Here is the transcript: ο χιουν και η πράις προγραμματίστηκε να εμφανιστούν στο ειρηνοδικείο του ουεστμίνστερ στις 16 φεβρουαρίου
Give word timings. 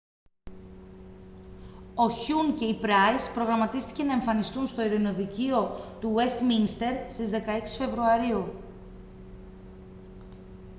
ο 1.95 2.09
χιουν 2.09 2.55
και 2.55 2.65
η 2.65 2.73
πράις 2.75 3.29
προγραμματίστηκε 3.31 4.03
να 4.03 4.13
εμφανιστούν 4.13 4.67
στο 4.67 4.81
ειρηνοδικείο 4.81 5.71
του 6.01 6.11
ουεστμίνστερ 6.11 7.11
στις 7.11 7.29
16 7.33 7.39
φεβρουαρίου 7.77 8.53